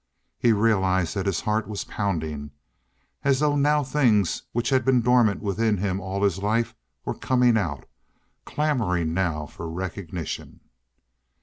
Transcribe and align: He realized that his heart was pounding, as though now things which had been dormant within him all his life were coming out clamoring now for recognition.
He 0.39 0.51
realized 0.51 1.13
that 1.13 1.27
his 1.27 1.41
heart 1.41 1.67
was 1.67 1.83
pounding, 1.83 2.49
as 3.23 3.39
though 3.39 3.55
now 3.55 3.83
things 3.83 4.41
which 4.51 4.69
had 4.71 4.83
been 4.83 5.03
dormant 5.03 5.43
within 5.43 5.77
him 5.77 5.99
all 5.99 6.23
his 6.23 6.39
life 6.39 6.73
were 7.05 7.13
coming 7.13 7.55
out 7.55 7.85
clamoring 8.43 9.13
now 9.13 9.45
for 9.45 9.69
recognition. 9.69 10.61